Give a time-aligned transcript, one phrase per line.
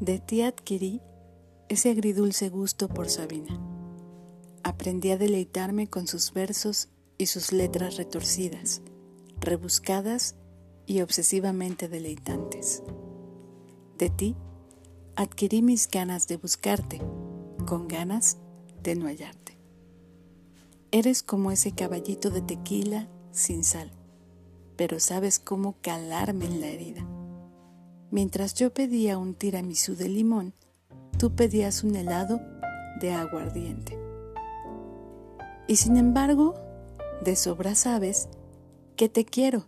[0.00, 1.02] De ti adquirí
[1.68, 3.60] ese agridulce gusto por Sabina.
[4.62, 6.88] Aprendí a deleitarme con sus versos
[7.18, 8.80] y sus letras retorcidas,
[9.40, 10.36] rebuscadas
[10.86, 12.84] y obsesivamente deleitantes.
[13.98, 14.36] De ti
[15.16, 17.00] adquirí mis ganas de buscarte,
[17.66, 18.38] con ganas
[18.84, 19.58] de no hallarte.
[20.92, 23.90] Eres como ese caballito de tequila sin sal,
[24.76, 27.17] pero sabes cómo calarme en la herida.
[28.10, 30.54] Mientras yo pedía un tiramisú de limón,
[31.18, 32.40] tú pedías un helado
[33.00, 33.98] de aguardiente.
[35.66, 36.54] Y sin embargo,
[37.22, 38.28] de sobra sabes
[38.96, 39.66] que te quiero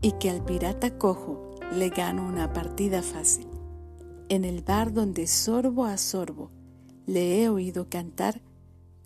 [0.00, 3.46] y que al pirata cojo le gano una partida fácil.
[4.28, 6.50] En el bar donde sorbo a sorbo
[7.06, 8.40] le he oído cantar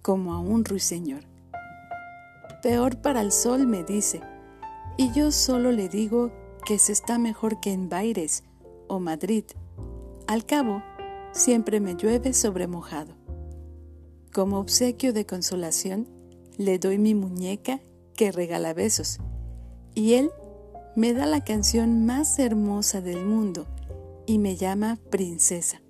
[0.00, 1.24] como a un ruiseñor.
[2.62, 4.20] Peor para el sol, me dice,
[4.96, 6.32] y yo solo le digo
[6.64, 8.42] que se está mejor que en Baires
[8.88, 9.44] o Madrid.
[10.26, 10.82] Al cabo,
[11.32, 13.14] siempre me llueve sobre mojado.
[14.32, 16.08] Como obsequio de consolación,
[16.56, 17.80] le doy mi muñeca
[18.14, 19.18] que regala besos,
[19.94, 20.30] y él
[20.96, 23.66] me da la canción más hermosa del mundo
[24.26, 25.80] y me llama princesa.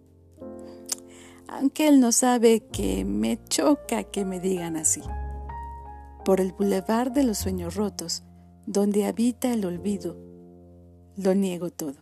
[1.49, 5.01] Aunque él no sabe que me choca que me digan así.
[6.25, 8.23] Por el bulevar de los sueños rotos,
[8.67, 10.17] donde habita el olvido,
[11.17, 11.97] lo niego todo.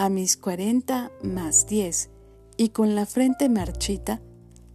[0.00, 2.08] A mis cuarenta más diez
[2.56, 4.22] y con la frente marchita,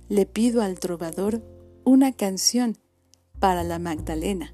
[0.07, 1.41] le pido al trovador
[1.83, 2.77] una canción
[3.39, 4.53] para la Magdalena.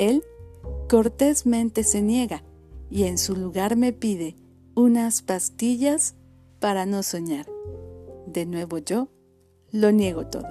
[0.00, 0.24] Él
[0.88, 2.42] cortésmente se niega
[2.90, 4.34] y en su lugar me pide
[4.74, 6.16] unas pastillas
[6.58, 7.46] para no soñar.
[8.26, 9.10] De nuevo yo
[9.70, 10.48] lo niego todo.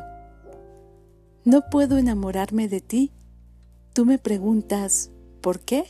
[1.44, 3.12] No puedo enamorarme de ti
[3.92, 5.84] Tú me preguntas, ¿por qué?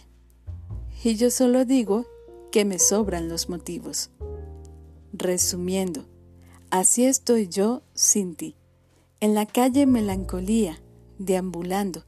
[1.03, 2.07] Y yo solo digo
[2.53, 4.11] que me sobran los motivos.
[5.11, 6.05] Resumiendo,
[6.69, 8.55] así estoy yo sin ti,
[9.21, 10.79] en la calle melancolía,
[11.17, 12.03] deambulando,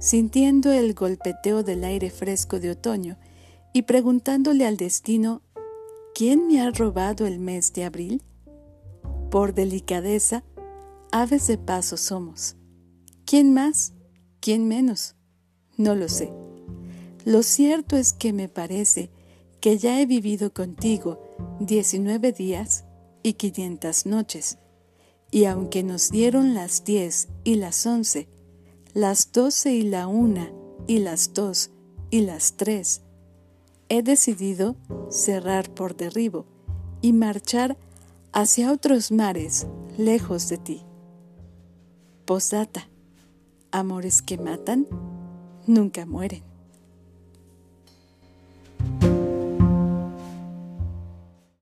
[0.00, 3.16] sintiendo el golpeteo del aire fresco de otoño
[3.72, 5.40] y preguntándole al destino,
[6.16, 8.24] ¿quién me ha robado el mes de abril?
[9.30, 10.42] Por delicadeza,
[11.12, 12.56] aves de paso somos.
[13.24, 13.92] ¿Quién más?
[14.40, 15.14] ¿Quién menos?
[15.76, 16.32] No lo sé.
[17.24, 19.12] Lo cierto es que me parece
[19.60, 21.20] que ya he vivido contigo
[21.60, 22.84] 19 días
[23.22, 24.58] y 500 noches,
[25.30, 28.28] y aunque nos dieron las 10 y las 11,
[28.94, 31.70] las 12 y la 1 y las 2
[32.10, 33.02] y las 3,
[33.88, 34.76] he decidido
[35.10, 36.46] cerrar por derribo
[37.02, 37.76] y marchar
[38.32, 39.66] hacia otros mares
[39.96, 40.82] lejos de ti.
[42.24, 42.88] Posdata
[43.72, 44.86] amores que matan
[45.66, 46.42] nunca mueren.